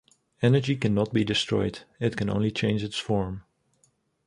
[0.41, 3.43] Energy cannot be destroyed; it can only change its form.